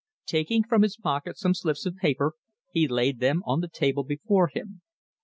[0.25, 2.33] Taking from his pocket some slips of paper,
[2.71, 4.81] he laid them on the table before him.